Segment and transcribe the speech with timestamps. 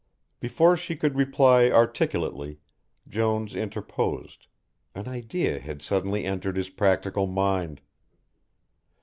[0.39, 2.57] Before she could reply articulately,
[3.07, 4.47] Jones interposed;
[4.95, 7.81] an idea had suddenly entered his practical mind.